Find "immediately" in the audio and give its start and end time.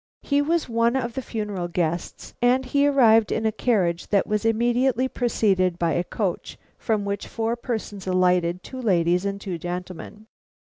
4.45-5.07